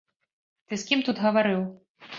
[0.71, 1.61] Ты з кім тут гаварыў?